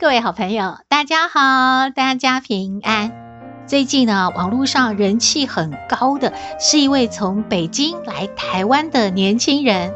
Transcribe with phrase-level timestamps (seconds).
[0.00, 3.10] 各位好朋友，大家好，大家平安。
[3.66, 9.92] 最近呢，网络上人气很高的是一位从北京来台湾的年轻人，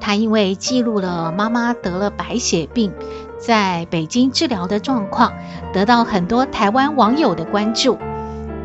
[0.00, 2.92] 他因为记录了妈妈得了白血病，
[3.38, 5.32] 在北京治疗的状况，
[5.72, 7.96] 得到很多台湾网友的关注。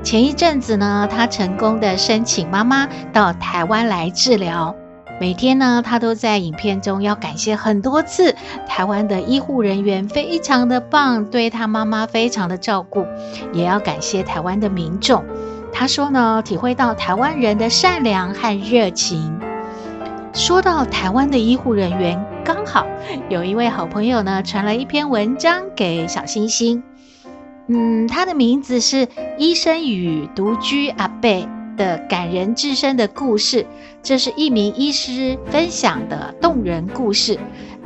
[0.04, 4.76] 前一阵子呢，他成功的申请妈妈到台湾来治疗。
[5.20, 8.36] 每天呢，他都在影片中要感谢很多次
[8.68, 13.06] 台湾的医护人员非常的棒，对他妈妈非常的照顾，
[13.54, 15.24] 也要感谢台湾的民众。
[15.72, 19.40] 他说呢，体会到台湾人的善良和热情。
[20.34, 22.86] 说到台湾的医护人员，刚好
[23.30, 26.84] 有一位好朋友呢传了一篇文章给小星星，
[27.68, 29.06] 嗯，他的名字是
[29.38, 31.44] 《医生与独居阿贝》。
[31.76, 33.66] 的感人至深的故事，
[34.02, 37.40] 这是一名医师分享的动人故事。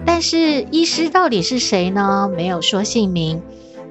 [0.05, 2.29] 但是医师到底是谁呢？
[2.35, 3.41] 没有说姓名，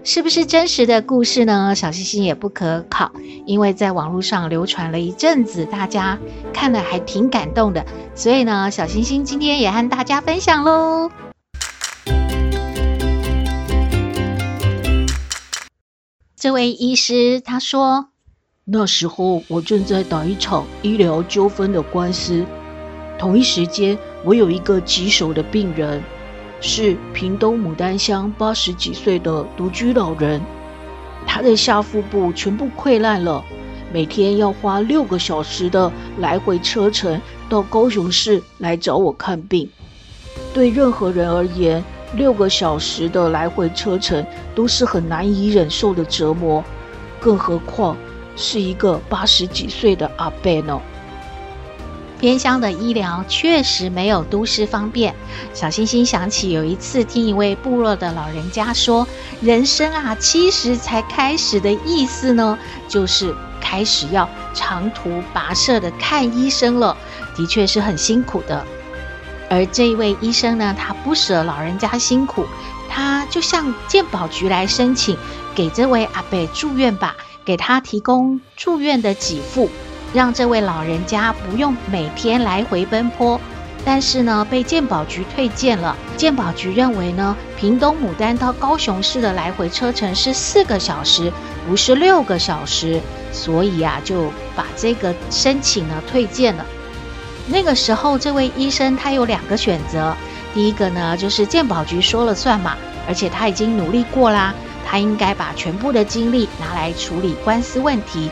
[0.04, 1.74] 是不是真实的故事呢？
[1.74, 3.12] 小星星也不可考，
[3.44, 6.18] 因为在网络上流传了一阵子，大家
[6.52, 7.84] 看了还挺感动的。
[8.14, 11.10] 所以呢，小星星今天也和大家分享喽。
[16.36, 18.10] 这位医师他说。
[18.68, 22.44] 那时候我正在打一场医疗纠纷的官司，
[23.16, 26.02] 同一时间我有一个棘手的病人，
[26.60, 30.40] 是屏东牡丹乡八十几岁的独居老人，
[31.24, 33.40] 他的下腹部全部溃烂了，
[33.92, 39.70] 每天要花六个小时的来回车程到高雄市来找我看病。
[40.52, 41.84] 对任何人而言，
[42.16, 44.26] 六个小时的来回车程
[44.56, 46.64] 都是很难以忍受的折磨，
[47.20, 47.96] 更何况。
[48.36, 50.80] 是一个八十几岁的阿伯呢。
[52.18, 55.14] 偏乡的医疗确实没有都市方便。
[55.52, 59.06] 小星星想起有一次听一位部落的老人家说
[59.42, 62.58] ：“人生啊，七十才开始的意思呢，
[62.88, 66.96] 就是开始要长途跋涉的看医生了。”
[67.36, 68.64] 的确是很辛苦的。
[69.50, 72.46] 而这一位医生呢，他不舍老人家辛苦，
[72.88, 75.14] 他就向健保局来申请，
[75.54, 77.14] 给这位阿伯住院吧。
[77.46, 79.70] 给他提供住院的给付，
[80.12, 83.40] 让这位老人家不用每天来回奔波。
[83.84, 85.96] 但是呢，被健保局退件了。
[86.16, 91.32] 健保局认为呢，屏东牡丹到高雄市的来回车程是四个小时，
[91.68, 94.24] 不是六个小时，所以啊，就
[94.56, 96.66] 把这个申请呢退件了。
[97.46, 100.16] 那个时候，这位医生他有两个选择，
[100.52, 102.76] 第一个呢就是健保局说了算嘛，
[103.06, 104.52] 而且他已经努力过啦。
[104.86, 108.30] 他应该把全部的精力拿来处理官司问题。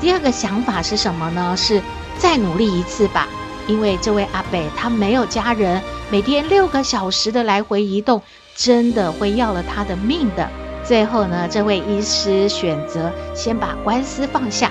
[0.00, 1.56] 第二个想法是什么呢？
[1.56, 1.82] 是
[2.18, 3.26] 再努力一次吧，
[3.66, 8.22] 因为这位阿伯他没有家人，每天六个小时的来回移动，
[8.54, 10.48] 真的会要了他的命的。
[10.84, 14.70] 最后呢，这位医师选择先把官司放下，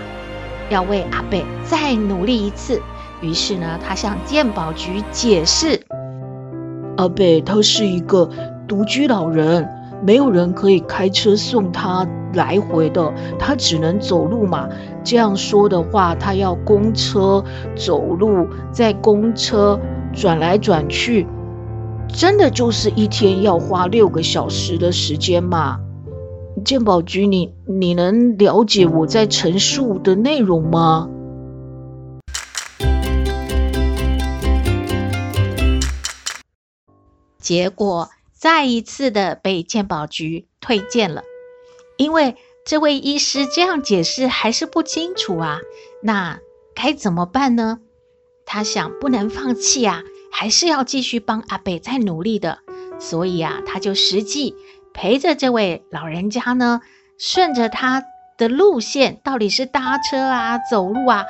[0.70, 2.82] 要为阿北再努力一次。
[3.22, 5.80] 于是呢，他向鉴宝局解释：
[6.98, 8.30] 阿北他是一个
[8.68, 9.68] 独居老人。
[10.02, 14.70] 没有人可以开车送他来回的，他只能走路嘛。
[15.04, 17.44] 这样说的话，他要公车
[17.76, 19.80] 走路，再公车
[20.14, 21.28] 转来转去，
[22.08, 25.80] 真的就是一天要花六个小时的时间嘛。
[26.66, 31.10] 健保局，你你能了解我在陈述的内容吗？
[37.40, 38.10] 结果。
[38.40, 41.24] 再一次的被健保局退件了，
[41.98, 45.60] 因为这位医师这样解释还是不清楚啊，
[46.02, 46.40] 那
[46.74, 47.80] 该怎么办呢？
[48.46, 52.60] 他想不能放弃啊，还是要继续帮阿北再努力的，
[52.98, 54.56] 所以啊，他就实际
[54.94, 56.80] 陪着这位老人家呢，
[57.18, 58.06] 顺着他
[58.38, 61.26] 的路线，到底是搭车啊、走路啊，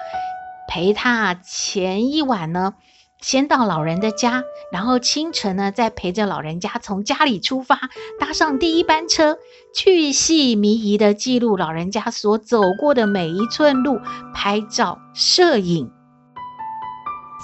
[0.67, 2.75] 陪他前一晚呢。
[3.21, 7.89] 先到老人的家，然后清晨呢，再陪着老人家从家里出发，
[8.19, 9.37] 搭上第一班车，
[9.73, 13.99] 巨细靡遗的记录老人家所走过的每一寸路，
[14.33, 15.91] 拍照摄影。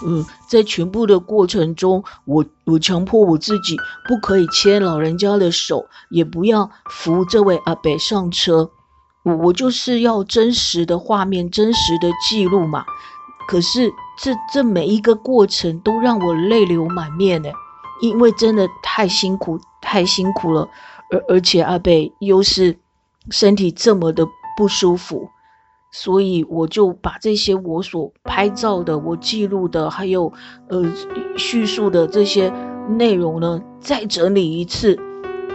[0.05, 8.71] 嗯，在全部的过程中，我我强迫我自己不可以牵老人家的手，也不要扶这位阿伯上车。
[9.23, 12.85] 我我就是要真实的画面，真实的记录嘛。
[13.47, 17.49] 可是这这每一个过程都让我泪流满面呢，
[18.01, 20.67] 因为真的太辛苦，太辛苦了。
[21.11, 22.77] 而而且阿贝又是
[23.29, 24.27] 身体这么的
[24.57, 25.29] 不舒服。
[25.91, 30.33] 所以我就把这些我所拍照的、我记录的，还有
[30.67, 30.83] 呃
[31.37, 32.51] 叙述的这些
[32.89, 34.99] 内容呢，再整理一次，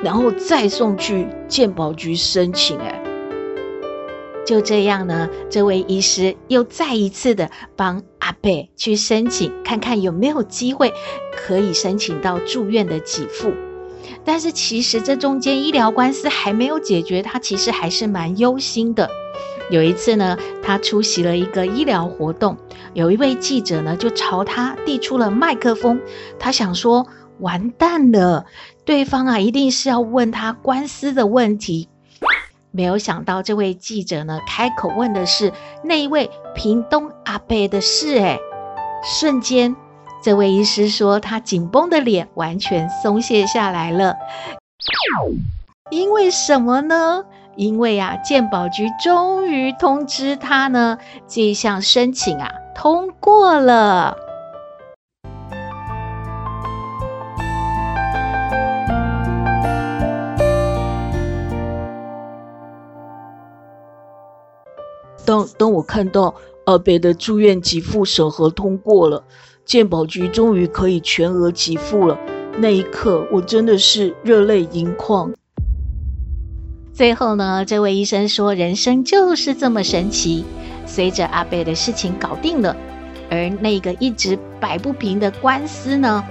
[0.03, 2.79] 然后再送去健保局申请。
[2.79, 3.03] 哎，
[4.51, 10.93] 就这样呢，这位医师又再一次的帮阿伯去申请，看看有没有机会
[11.37, 13.53] 可以申请到住院的给付。
[14.25, 19.09] 但是其实这中间医疗官司还没有解决，他其实还是蛮忧心的。
[19.71, 22.57] 有一次呢，他出席了一个医疗活动，
[22.93, 26.01] 有一位记者呢就朝他递出了麦克风，
[26.41, 27.07] 他想说
[27.39, 28.47] 完蛋了，
[28.85, 31.89] 对方啊一定是要问他官司的问题，
[32.73, 35.53] 没有想到这位记者呢开口问的是
[35.83, 38.39] 那一位屏东阿伯的事，诶，
[39.03, 39.75] 瞬间
[40.23, 44.17] 这位医师说他紧绷的脸完全松懈下来了，
[45.91, 47.25] 因为什么呢？
[47.57, 54.17] 因为啊，健保局终于通知他呢，这项申请啊通过了。
[65.31, 66.35] 当当我看到
[66.65, 69.23] 阿北的住院给付审核通过了，
[69.65, 72.19] 健保局终于可以全额给付了，
[72.59, 75.31] 那一刻我真的是热泪盈眶。
[76.93, 80.45] 最后呢，这位医生说：“人生就是这么神奇。”
[80.85, 82.77] 随着阿贝的事情搞定了，
[83.31, 86.25] 而那个一直摆不平的官司呢，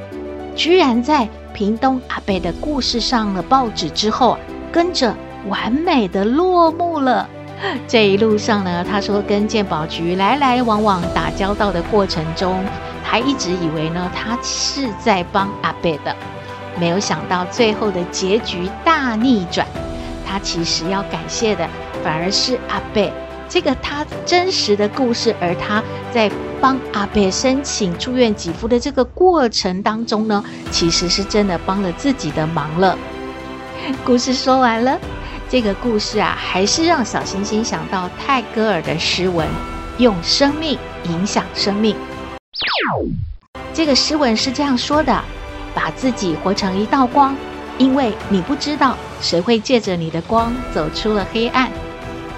[0.58, 4.38] 居然在屏东阿贝的故事上了报纸之后，
[4.74, 5.16] 跟着
[5.48, 7.30] 完美的落幕了。
[7.88, 12.64] 这一路上呢，他说跟健保局来来往往打交道的过程中，
[13.04, 16.16] 他一直以为呢，他是在帮阿伯的，
[16.80, 19.68] 没有想到最后的结局大逆转。
[20.26, 21.68] 他其实要感谢的
[22.04, 23.12] 反而是阿伯，
[23.50, 32.98] 这个他真实的故事，而他在帮阿伯申请住院给付的这个过程当中呢，其实是真的帮了自己的忙了。
[34.06, 35.00] 故事说完了，
[35.52, 39.48] 这个故事啊，还是让小星星想到泰戈尔的诗文
[39.98, 41.96] ：“用生命影响生命。”
[43.74, 45.20] 这个诗文是这样说的
[45.74, 47.36] ：“把自己活成一道光。”
[47.80, 51.72] 因为你不知道谁会借着你的光走出了黑暗，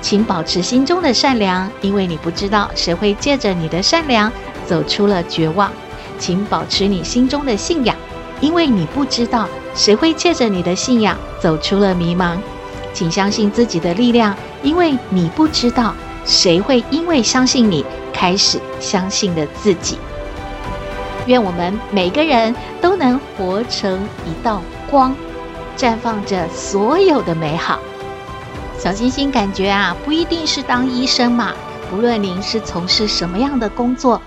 [0.01, 4.31] 请保持心中的善良，因为你不知道谁会借着你的善良
[4.65, 5.69] 走出了绝望。
[6.17, 7.93] 请保持你心中的信仰，
[8.39, 12.37] 因为你不知道谁会借着你的信仰走出了迷茫。
[12.93, 15.93] 请相信自己的力量，因为你不知道
[16.25, 19.97] 谁会因为相信你开始相信了自己。
[21.27, 25.15] 愿我们每个人都能活成一道光。
[25.77, 27.79] 绽放着所有的美好，
[28.77, 31.53] 小星星感觉啊，不一定是当医生嘛，
[31.89, 34.21] 不论您是从事什么样的工作，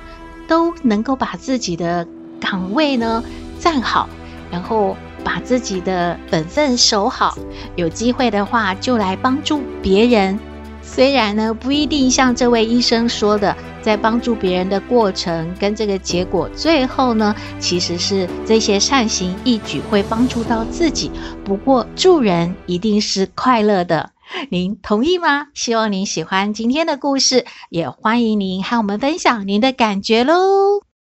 [0.49, 2.05] 都能够把自己的
[2.41, 3.23] 岗位呢
[3.61, 4.09] 站好，
[4.51, 7.37] 然后把自己的本分守好。
[7.75, 10.39] 有机会的话，就来帮助别人。
[10.83, 21.11] 虽然呢，不一定像这位医生说的，在帮助别人的过程跟这个结果，最后呢，其实是这些善行义举会帮助到自己。
[21.43, 24.11] 不过助人一定是快乐的，
[24.51, 25.47] 您同意吗？
[25.55, 30.94] 希望您喜欢今天的故事，也欢迎您和我们分享您的感觉喽。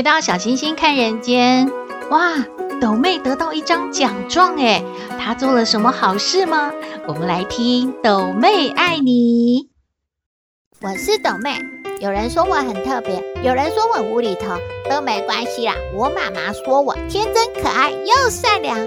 [0.00, 1.70] 回到小星星看人间，
[2.08, 2.32] 哇，
[2.80, 4.82] 斗妹得到一张奖状诶，
[5.18, 6.72] 她做了什么好事吗？
[7.06, 9.68] 我们来听斗妹爱你。
[10.80, 11.60] 我是斗妹，
[12.00, 14.56] 有人说我很特别，有人说我无厘头，
[14.88, 15.74] 都没关系啦。
[15.94, 18.78] 我妈妈说我天真可爱又善良，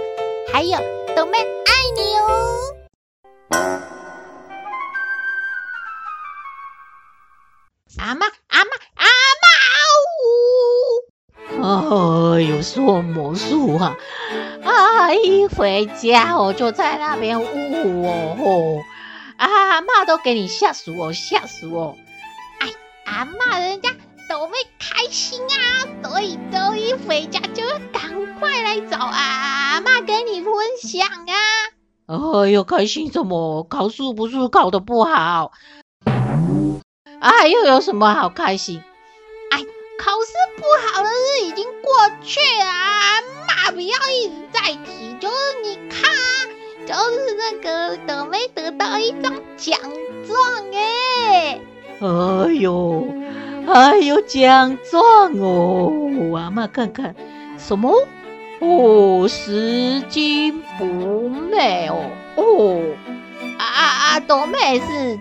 [0.52, 0.80] 还有
[1.16, 4.03] 斗妹爱你哦。
[12.64, 13.96] 说魔术啊！
[14.64, 18.84] 啊，一回家我就在那边呜哦吼。
[19.38, 21.98] 阿妈都给你吓死我，吓死我！
[22.60, 22.70] 哎，
[23.06, 23.90] 阿妈，人家
[24.30, 31.36] 都会开心啊，所以都一回家就赶快来找阿妈跟你分享啊。
[32.06, 33.64] 哎呦，开心什么？
[33.64, 35.52] 考试不是考得不好？
[37.20, 38.82] 哎，又有什么好开心？
[40.24, 46.10] 不是不好的事已经过去了，阿妈不要一直在提，就是你看。
[46.86, 49.78] 就是那个斗妹得到一张奖
[50.26, 50.40] 状
[50.74, 51.60] 哎！
[52.00, 53.06] 哎呦，
[53.68, 55.04] 还有奖状
[55.34, 55.92] 哦！
[56.38, 57.14] 阿嬷看看，
[57.58, 58.08] 什么？
[58.62, 60.86] 哦，拾金不
[61.30, 62.00] 昧哦！
[62.38, 62.80] 哦，
[63.58, 63.82] 啊啊
[64.16, 64.20] 啊！
[64.22, 65.20] 斗妹是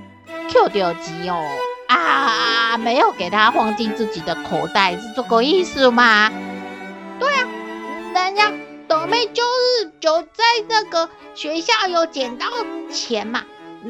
[0.52, 1.42] 扣到钱哦！
[1.88, 2.30] 啊，
[2.76, 6.30] 没有给他放进自己的口袋，是这个意思吗？
[7.18, 7.46] 对啊，
[8.14, 8.52] 人家
[8.88, 11.08] 斗妹就是就在那个。
[11.34, 12.46] 学校有捡到
[12.92, 13.44] 钱嘛，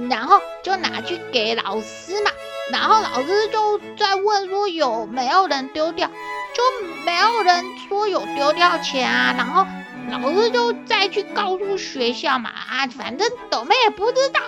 [0.09, 2.31] 然后就拿去给老师嘛，
[2.71, 9.67] 然后老师就在问说有没有人丢掉，就没有人说有丢掉钱啊，然后
[10.09, 14.41] 老师就再去告诉学校嘛，啊，反正斗妹也不知道，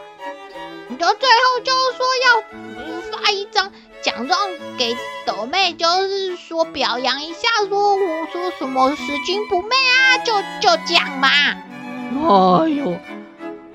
[0.91, 3.73] 就最后就说要发一张
[4.05, 4.39] 奖状
[4.77, 4.95] 给
[5.25, 11.29] 斗妹，就是说表扬一下说，说我说什么拾金不昧啊，就就这样嘛。
[11.31, 12.99] 哎呦，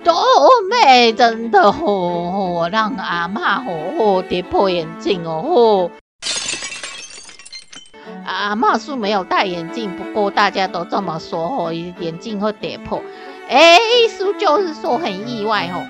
[0.03, 0.13] 斗
[0.69, 5.91] 妹真的吼吼，让阿嬷吼吼跌破眼镜哦吼。
[8.27, 13.01] 阿嬷是没有戴眼镜，不过大家都这么说吼，眼镜会跌破。
[13.47, 15.81] 哎，意思就是说很意外吼，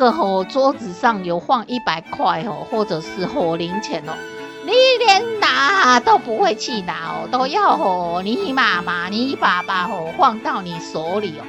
[0.00, 4.14] 个吼桌子上有放一百块吼，或者是吼零钱哦，
[4.64, 11.44] 你连拿都不会去拿哦，都要吼你妈妈、你爸爸吼放到你手里哦，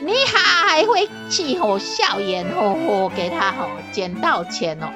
[0.00, 4.88] 你还会去吼笑颜吼吼给他吼捡到钱哦，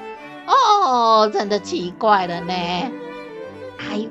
[0.49, 2.53] 哦，真的奇怪了呢。
[2.53, 2.91] 哎
[3.99, 4.09] 呦，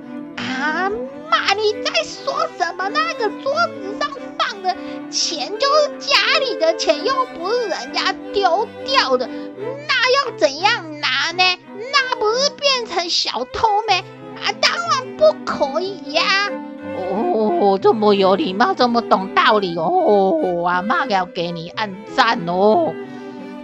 [1.65, 2.88] 你在说什么？
[2.89, 4.07] 那个桌子上
[4.38, 4.75] 放的
[5.10, 11.57] 钱就是家里的钱，又不是人家丢掉的，那要怎样拿呢？
[11.91, 13.95] 那不是变成小偷吗？
[14.43, 16.51] 啊，当然不可以呀、啊！
[16.98, 22.93] 哦，这么有礼貌，这么懂道理哦，阿妈要给你按赞哦。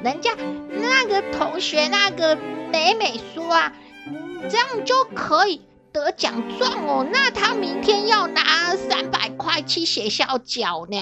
[0.03, 0.31] 人家
[0.71, 2.35] 那个同学那个
[2.71, 3.71] 美美说啊，
[4.49, 7.05] 这样就可以得奖状哦。
[7.11, 10.97] 那他明天要拿三百块去学校缴呢。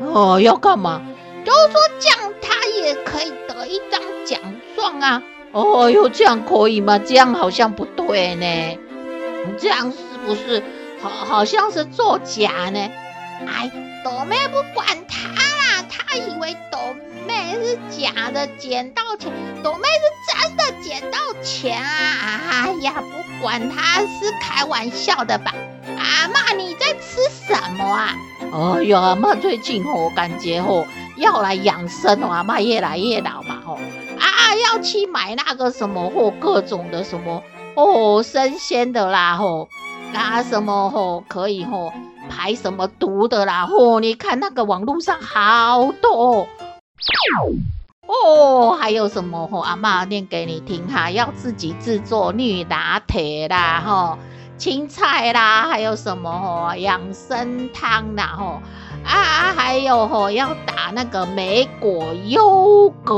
[0.00, 1.00] 哦，要干嘛？
[1.44, 4.40] 就是说这样他也可以得一张奖
[4.74, 5.22] 状啊。
[5.52, 6.98] 哦哟，这样可以吗？
[6.98, 8.78] 这样好像不对呢。
[9.58, 10.62] 这样是不是
[11.00, 12.90] 好好像是作假呢？
[13.46, 13.70] 哎，
[14.04, 17.05] 斗妹不管他啦，他以为斗妹
[17.62, 22.40] 是假的捡到钱，朵妹是真的捡到钱啊！
[22.50, 25.52] 哎呀，不管他是开玩笑的吧？
[25.98, 28.14] 阿嬷，你在吃什么啊？
[28.52, 33.78] 哎呀，阿嬷最近哦，感觉哦要来养生哦，阿嬷越来越老嘛哦，
[34.20, 37.42] 啊要去买那个什么或各种的什么。
[37.74, 39.68] 哦，生鲜的啦，吼，
[40.14, 41.92] 啊什么吼可以吼
[42.30, 46.48] 排什么毒的啦，吼，你看那个网络上好多
[48.06, 54.18] 哦，还有什么吼，阿妈念给你听哈，要自己制作绿拿铁啦，吼，
[54.56, 58.62] 青菜啦，还有什么吼养生汤啦，吼，
[59.04, 63.14] 啊还有吼要打那个莓果优格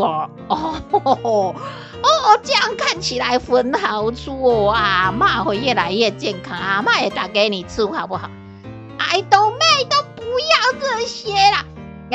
[0.48, 0.74] 哦。
[0.90, 1.54] 呵呵
[2.00, 8.30] 哦，这样看起来很好处哦，阿妈会越来越健康，阿妈也打给你吃好不好？
[8.98, 9.58] 爱豆妹
[9.90, 11.64] 都不要这些啦，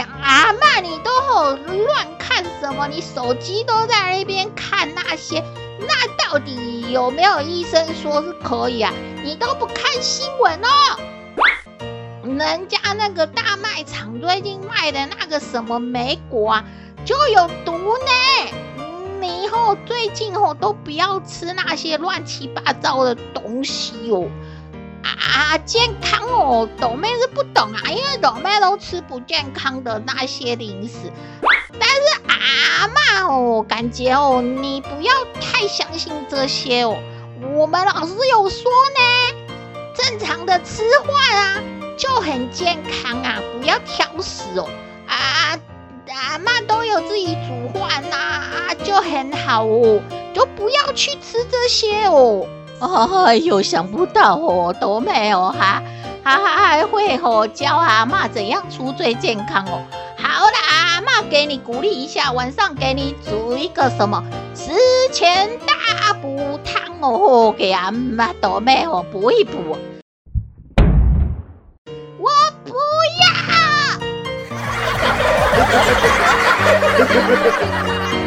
[0.02, 2.88] 阿嬷你都好乱看什么？
[2.88, 5.44] 你手机都在那边看那些，
[5.80, 8.92] 那到底有没有医生说是可以啊？
[9.24, 11.00] 你都不看新闻哦？
[12.24, 16.66] 人家那个大卖场最近卖的那个什么梅果啊，
[17.06, 18.58] 就有毒呢。
[19.22, 24.28] 你以后最近哦都不要吃那些乱七八糟的东西哦，
[25.18, 31.12] 啊，健康哦，斗妹是不懂啊，因为斗妹都吃不健康的那些零食。
[31.80, 36.98] 但是阿嬷哦，感觉哦，你不要太相信这些哦。
[37.56, 39.36] 我们老师有说呢，
[39.96, 41.64] 正常的吃饭啊
[41.98, 44.70] 就很健康啊，不要挑食哦。
[45.08, 45.60] 啊，
[46.10, 50.02] 阿嬷都有自己煮饭呐，啊，就很好哦，
[50.34, 52.48] 就不要去吃这些哦。
[52.84, 55.82] 哎呦，想不到哦，斗妹哦，哈，
[56.22, 59.82] 哈哈还会哦教阿嬷怎样出最健康哦。
[60.18, 64.22] 好啦，阿嬷给你鼓励一下，晚上给你煮一个什么
[64.54, 64.72] 十
[65.14, 69.78] 全大补汤哦，给阿嬷斗妹哦补一补。
[72.18, 72.30] 我
[72.66, 73.24] 不要。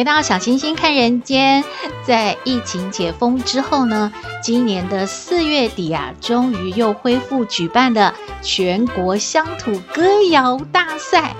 [0.00, 1.62] 回到小星星看人间，
[2.06, 4.10] 在疫情解封之后呢，
[4.42, 11.36] 今年的四月底啊，终于又恢复举办的全国乡土歌谣大赛。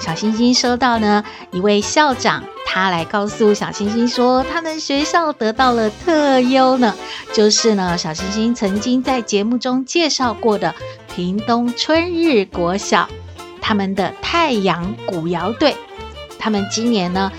[0.00, 6.96] 小星星收到呢一位校长，他来告诉小星星说，他们学校得到了特优呢，
[7.32, 10.74] 就是呢小星星曾经在节目中介绍过的
[11.14, 13.08] 屏东春日国小，
[13.60, 15.76] 他们的太阳古谣队，
[16.36, 17.30] 他们今年呢。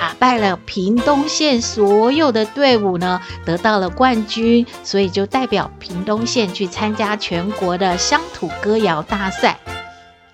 [0.00, 9.58] 打败了屏东县所有的队伍呢，得到了冠军，所以就代表屏东县去参加全国的乡土歌谣大赛。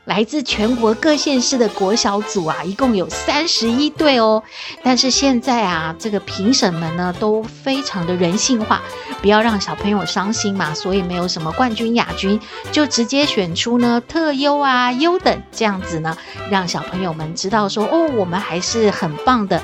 [0.07, 4.43] 来自全国各县市的国小组啊，一共有三十一队哦。
[4.83, 8.81] 但是现在啊，这个评审们呢都非常的人性化，
[9.21, 12.41] 不要让小朋友伤心嘛，所以没有什么冠军、亚军，
[12.71, 16.17] 就直接选出呢特优啊、优等这样子呢，
[16.51, 19.61] 让小朋友们知道说哦，我们还是很棒的。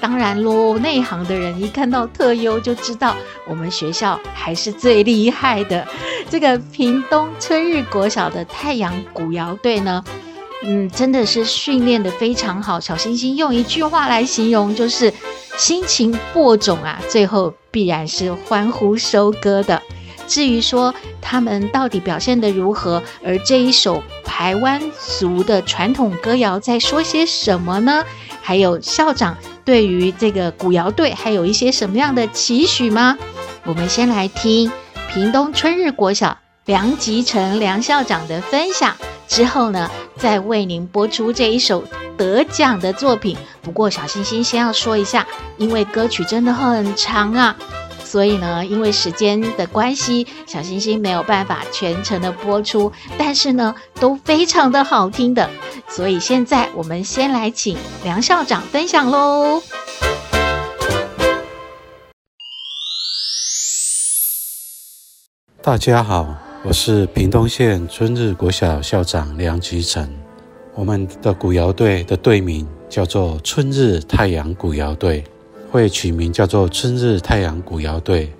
[0.00, 3.16] 当然喽，内行的人一看到特优就知道
[3.48, 5.86] 我们学校还是最厉害的。
[6.28, 10.04] 这个屏东春日国小的太阳古谣队呢，
[10.62, 12.78] 嗯，真的是训练的非常好。
[12.78, 15.12] 小星星用一句话来形容，就是
[15.56, 19.80] 辛勤播种啊，最后必然是欢呼收割的。
[20.26, 28.04] 至于说他们到底表现得如何，而这一首排湾族的传统歌谣在说些什么呢？
[28.42, 29.36] 还有校长。
[29.64, 33.16] 对于这个古谣队，还有一些什么样的期许吗？
[33.64, 34.70] 我们先来听
[35.10, 38.94] 屏东春日国小梁吉成梁校长的分享，
[39.26, 41.82] 之后呢，再为您播出这一首
[42.18, 43.38] 得奖的作品。
[43.62, 47.56] 不过小星星先要说一下，因为歌曲真的很长啊。
[48.14, 55.50] 所以呢，因为时间的关系，小星星没有办法全程的播出，但是呢，都非常的好听的。
[55.88, 59.60] 所以现在我们先来请梁校长分享喽。
[65.60, 70.08] 大家好，我是屏东县春日国小校长梁吉成。
[70.76, 75.24] 我们的古谣队的队名叫做春日太阳古谣队。
[75.74, 78.32] 会取名叫做“春日太阳古谣队”，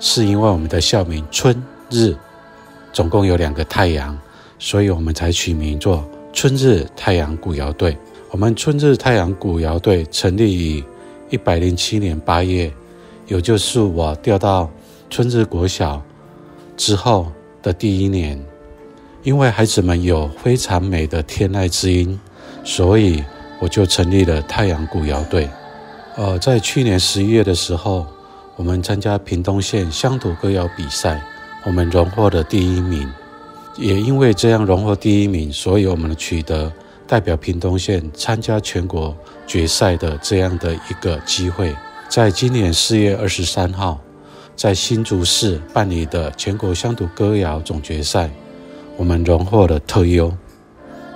[0.00, 2.12] 是因为我们的校名“春日”
[2.92, 4.18] 总共有两个太阳，
[4.58, 7.96] 所以我们才取名做“春日太阳古谣队”。
[8.32, 10.82] 我们“春日太阳古谣队”成立于
[11.30, 12.68] 一百零七年八月，
[13.28, 14.68] 也就是我调到
[15.08, 16.02] 春日国小
[16.76, 17.30] 之后
[17.62, 18.44] 的第一年。
[19.22, 22.18] 因为孩子们有非常美的天籁之音，
[22.64, 23.22] 所以
[23.60, 25.48] 我就成立了太阳古谣队。
[26.14, 28.06] 呃，在去年十一月的时候，
[28.56, 31.22] 我们参加屏东县乡土歌谣比赛，
[31.64, 33.10] 我们荣获了第一名。
[33.78, 36.70] 也因为这样荣获第一名，所以我们取得
[37.06, 41.74] 代表屏东县参加全国决赛的这样的一个机会。
[42.10, 43.98] 在今年四月二十三号，
[44.54, 48.28] 在新竹市办理的全国乡土歌谣总决赛，
[48.98, 50.30] 我们荣获了特优。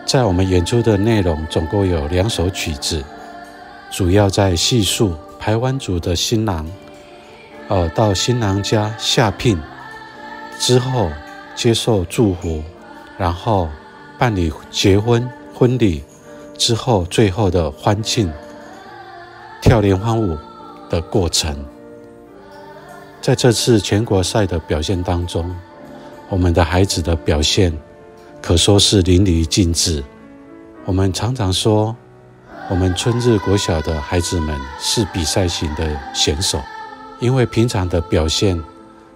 [0.07, 3.05] 在我们演出的内容总共有两首曲子。
[3.91, 6.67] 主要在叙述排湾族的新郎，
[7.69, 9.59] 呃，到新郎家下聘
[10.59, 11.11] 之后
[11.55, 12.63] 接受祝福，
[13.17, 13.69] 然后
[14.19, 16.03] 办理结婚婚礼
[16.59, 18.31] 之后最后的欢庆
[19.63, 20.37] 跳联欢舞
[20.91, 21.57] 的过程。
[23.23, 25.55] 在这次全国赛的表现当中，
[26.29, 27.77] 我们的孩子的表现
[28.43, 30.05] 可说是淋漓尽致。
[30.85, 31.97] 我们常常说，
[32.69, 36.61] 我们春日国小的孩子们是比赛型的选手，
[37.21, 38.61] 因为平常的表现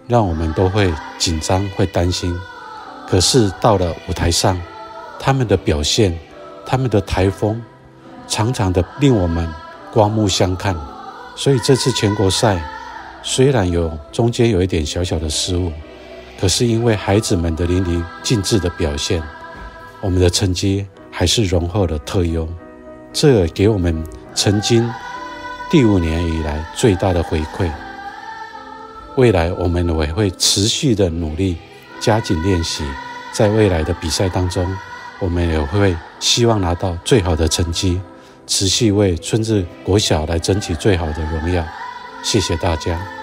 [0.07, 2.33] 让我们都会紧张、会担心。
[3.09, 4.57] 可是到了舞台上，
[5.19, 6.17] 他们的表现、
[6.65, 7.61] 他们的台风，
[8.29, 9.53] 常常的令我们
[9.93, 10.77] 刮目相看。
[11.35, 12.63] 所以这次全国赛
[13.21, 15.73] 虽然有中间有一点小小的失误，
[16.41, 19.21] 可是因为孩子们的淋漓尽致的表现，
[20.01, 22.49] 我们的成绩还是荣获了特优。
[23.13, 24.89] 这给我们曾经
[25.71, 27.71] 第五年以来最大的回馈。
[29.17, 31.57] 未来我们也会持续的努力，
[32.01, 32.85] 加紧练习，
[33.33, 34.65] 在未来的比赛当中，
[35.19, 38.01] 我们也会希望拿到最好的成绩，
[38.47, 41.65] 持续为春日国小来争取最好的荣耀。
[42.23, 43.20] 谢谢大家。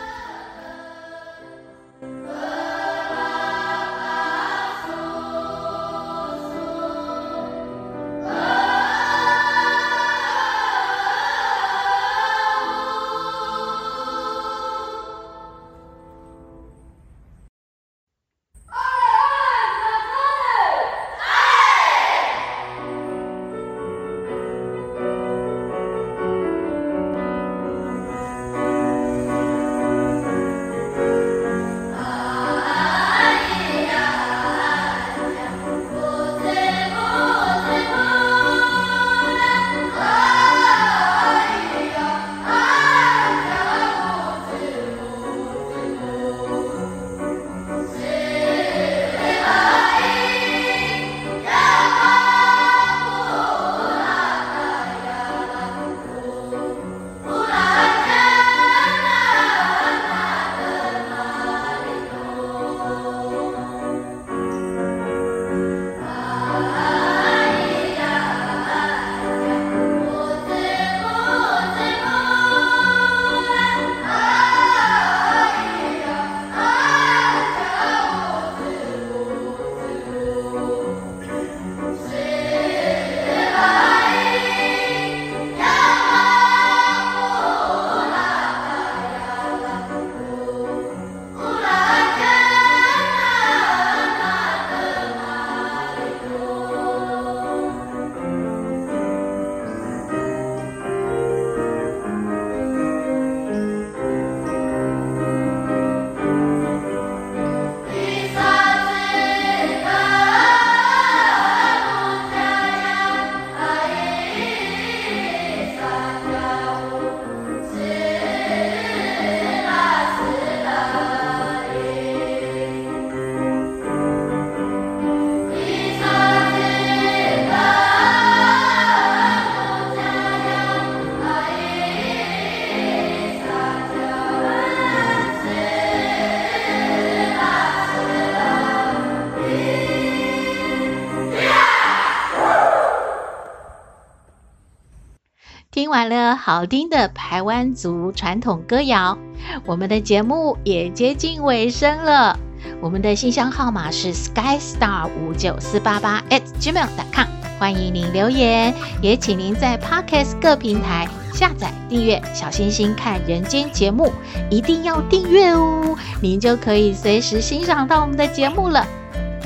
[145.87, 149.17] 听完了好听的台湾族传统歌谣，
[149.65, 152.37] 我们的节目也接近尾声了。
[152.81, 164.11] 我们的信箱号码是 skystar 五九四八八 at gmail.com，欢迎您留言，也请您在 Podcast 各平台下载订阅“小星星看人间”节目，
[164.49, 168.85] 一定要订阅哦，您就可以随时欣赏到我们的节目了。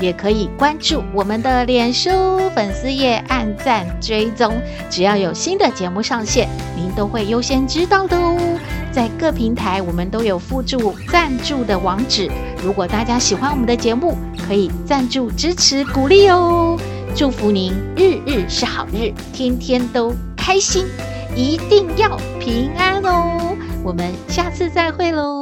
[0.02, 2.10] 也可以关注我们的脸书
[2.56, 4.60] 粉丝页，按赞追踪，
[4.90, 8.36] 只要有新的节目上线，您都会优先知道的哦。
[8.90, 12.28] 在各平台，我们都有附注赞助的网址，
[12.64, 16.76] 如果大家喜欢我们的节目，可以赞助支持鼓励哦。
[17.14, 20.84] 祝福您日日是好日，天天都开心，
[21.36, 23.56] 一定要平安哦。
[23.84, 25.41] 我们下次再会喽。